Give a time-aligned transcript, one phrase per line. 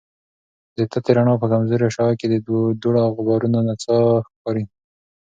[0.75, 2.35] د تتي رڼا په کمزورې شعاع کې د
[2.81, 4.63] دوړو او غبارونو نڅا ښکاري.